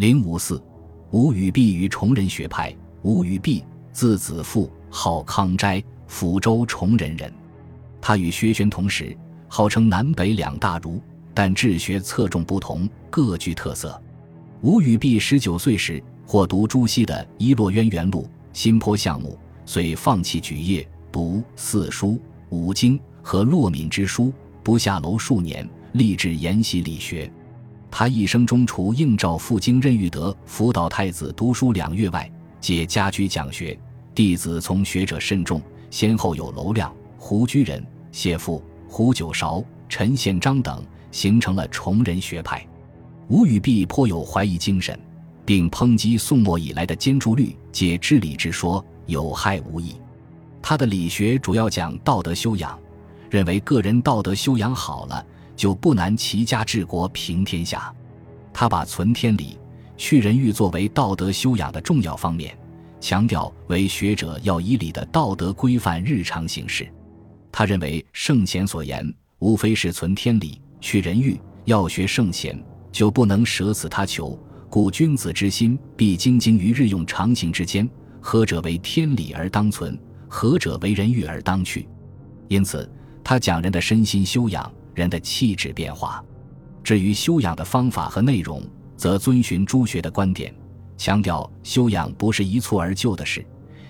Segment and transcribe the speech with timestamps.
[0.00, 0.58] 零五四，
[1.10, 2.74] 吴语弼于崇仁学派。
[3.02, 3.62] 吴语弼，
[3.92, 7.30] 字子父，号康斋，抚州崇仁人。
[8.00, 9.14] 他与薛玄同时，
[9.46, 11.02] 号称南北两大儒，
[11.34, 14.02] 但治学侧重不同，各具特色。
[14.62, 18.22] 吴语弼十九岁时，或读朱熹的《伊洛渊源录》
[18.54, 19.38] 《新坡项目》，
[19.70, 24.32] 遂放弃举业，读四书、五经和洛敏之书，
[24.62, 27.30] 不下楼数年，立志研习理学。
[27.90, 33.78] 他一生中除应召赴京任玉德辅导太子读书两月外，皆家居讲学，
[34.14, 42.64] 弟子从学者甚众，先后有娄亮、胡居仁、谢父、胡九韶、陈宪章等，形成了崇仁学派。
[43.28, 44.98] 吴语弼颇有怀疑精神，
[45.44, 49.96] 并抨击宋末以来的兼著律解知理之说有害无益。
[50.62, 52.78] 他的理学主要讲道德修养，
[53.30, 55.24] 认为个人道德修养好了，
[55.60, 57.94] 就不难齐家治国平天下。
[58.50, 59.58] 他把存天理、
[59.94, 62.56] 去人欲作为道德修养的重要方面，
[62.98, 66.90] 强调为学者要以理的道德规范日常行事。
[67.52, 69.06] 他认为圣贤所言
[69.40, 72.58] 无非是存天理、去人欲，要学圣贤。
[72.90, 74.38] 就不能舍此他求，
[74.70, 77.86] 故君子之心必精精于日用常行之间。
[78.18, 79.94] 何者为天理而当存？
[80.26, 81.86] 何者为人欲而当去？
[82.48, 82.90] 因此，
[83.22, 86.22] 他讲人的身心修养，人的气质变化。
[86.84, 88.62] 至于修养的方法和内容，
[88.96, 90.54] 则遵循朱学的观点，
[90.98, 93.44] 强调修养不是一蹴而就的事，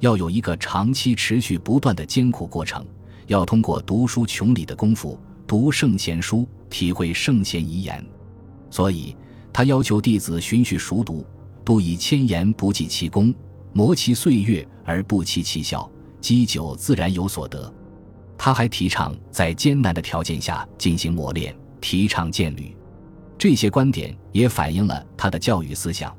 [0.00, 2.84] 要有一个长期持续不断的艰苦过程，
[3.26, 8.04] 要通过读书穷理的功夫，读圣贤书，体会圣贤遗言。
[8.70, 9.14] 所以，
[9.52, 11.24] 他要求弟子循序熟读，
[11.64, 13.34] 不以千言不计其功，
[13.72, 17.72] 磨其岁月而不期其效，积久自然有所得。
[18.44, 22.76] 他还提倡在艰难的条件下进行磨练，提倡建履。
[23.38, 26.14] 这些观点也反映了他的教育思想，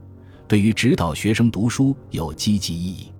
[0.47, 3.11] 对于指导学生读书有积极意义。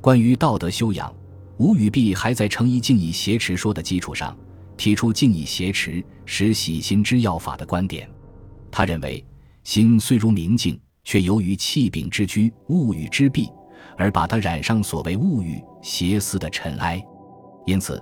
[0.00, 1.12] 关于道德修养，
[1.56, 4.36] 吴语弼还在诚以静以挟持说的基础上，
[4.76, 8.08] 提出静以挟持使喜心之要法的观点。
[8.70, 9.26] 他认为，
[9.64, 13.50] 心虽如明镜，却由于气柄之居、物欲之弊，
[13.96, 17.04] 而把它染上所谓物欲、邪思的尘埃。
[17.66, 18.00] 因此，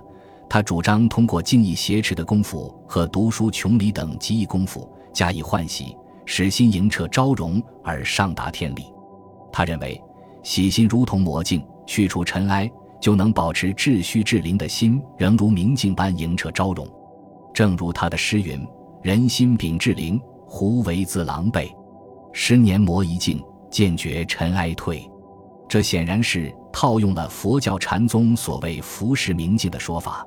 [0.49, 5.95] 他主张通过静意挟持的功夫和读书穷理等极意功夫加以换洗，
[6.25, 8.85] 使心莹澈昭容而上达天理。
[9.51, 9.99] 他认为，
[10.43, 16.87] 洗心如同魔镜，去除尘埃，就能保持至虚至灵的心仍如明镜般莹澈昭容。
[17.53, 18.65] 正如他的诗云
[19.01, 21.67] ：“人心秉至灵。”胡为自狼狈？
[22.31, 25.09] 十年磨一镜，渐觉尘埃退。
[25.67, 30.23] 这显然是套用了佛教禅宗所谓“浮世明镜”的说法。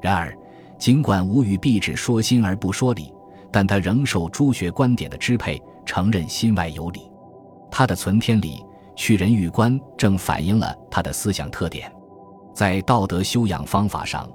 [0.00, 0.36] 然而，
[0.78, 3.12] 尽管吴语必只说心而不说理，
[3.50, 7.10] 但他仍受朱学观点的支配，承认心外有理。
[7.70, 8.64] 他的存天理、
[8.94, 11.92] 去人欲观，正反映了他的思想特点。
[12.54, 14.28] 在道德修养方法上，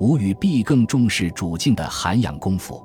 [0.00, 2.82] 吴语必更重视主静的涵养功夫。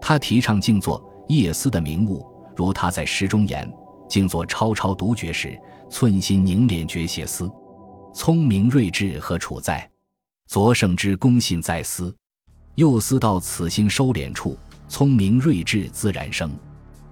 [0.00, 1.02] 他提倡静坐。
[1.28, 2.26] 夜思的明悟，
[2.56, 3.70] 如他在诗中言
[4.08, 7.52] ：“静坐超超独绝时，寸心凝练绝写思。
[8.14, 9.86] 聪明睿智和处在？
[10.48, 12.14] 昨圣之公信在思。
[12.74, 14.56] 又思到此心收敛处，
[14.88, 16.50] 聪明睿智自然生。”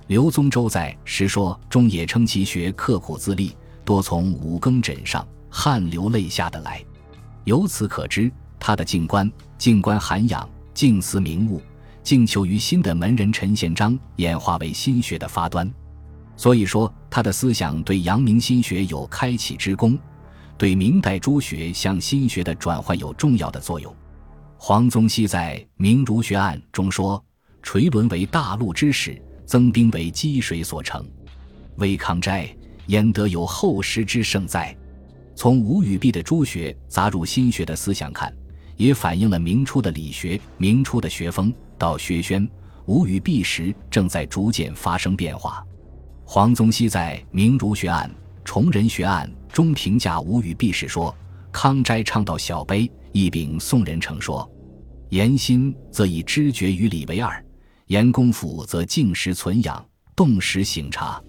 [0.09, 3.55] 刘宗周在《时说》中也称其学刻苦自立，
[3.85, 6.83] 多从五更枕上，汗流泪下的来。
[7.45, 11.61] 由此可知，他的静观、静观涵养、静思明悟。
[12.03, 15.71] 静求于心的门人陈宪章演化为心学的发端，
[16.39, 19.99] 所以说他的思想对阳明心学有开启之功，
[20.59, 23.95] 对明代朱学向心学的转换有重要的作用。
[24.59, 27.23] 黄宗羲在《明儒学案》中说
[27.63, 31.07] ：“垂纶为大陆之始，增兵为积水所成。
[31.77, 32.49] 魏康斋
[32.87, 34.75] 焉得有后世之盛哉？”
[35.37, 38.35] 从吴语弼的朱学杂入心学的思想看，
[38.79, 41.53] 也反映了明初的理学、明初的学风。
[41.77, 42.49] 到薛宣、
[42.87, 45.63] 吴语弼时，正在逐渐发生变化。
[46.25, 48.11] 黄宗羲在《明儒学案》
[48.47, 51.13] 《崇仁学案》中评价吴语弼时说
[51.51, 54.49] ：“康斋倡导小悲，一秉宋人成说。
[55.11, 57.45] 言心则以知觉与理为二，
[57.89, 59.85] 言功夫则静时存养，
[60.15, 61.21] 动时醒察，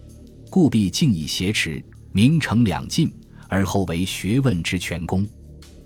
[0.51, 3.11] 故必静以挟持，明成两尽，
[3.49, 5.25] 而后为学问之全功。”《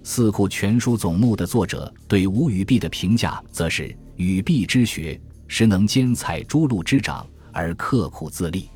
[0.04, 3.98] 四库全书总目》的作者对吴语弼的评价，则是。
[4.18, 8.70] 语弼之学，实能兼采诸路之长而刻苦自立。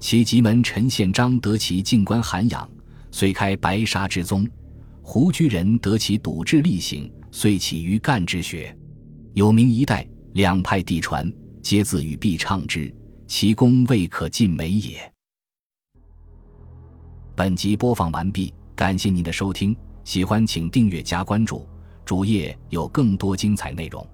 [0.00, 2.68] 其籍门陈宪章得其静观涵养，
[3.10, 4.46] 遂开白沙之宗；
[5.02, 8.74] 胡居仁得其笃志力行，遂起于干之学。
[9.34, 11.30] 有名一代，两派递传，
[11.62, 12.92] 皆自语弼倡之，
[13.26, 15.12] 其功未可尽美也。
[17.36, 21.68] 本集播放完毕，感谢您的收听，喜欢请订阅加关注，
[22.06, 24.04] 主页有更多精彩内容。